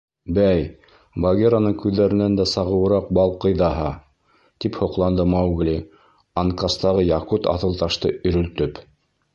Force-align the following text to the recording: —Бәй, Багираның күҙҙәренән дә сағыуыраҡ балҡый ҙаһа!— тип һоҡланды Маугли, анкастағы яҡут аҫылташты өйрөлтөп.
—Бәй, 0.35 0.61
Багираның 1.25 1.75
күҙҙәренән 1.83 2.37
дә 2.39 2.47
сағыуыраҡ 2.53 3.11
балҡый 3.19 3.55
ҙаһа!— 3.61 3.91
тип 4.65 4.81
һоҡланды 4.83 5.27
Маугли, 5.35 5.77
анкастағы 6.45 7.07
яҡут 7.15 7.53
аҫылташты 7.55 8.15
өйрөлтөп. 8.19 8.85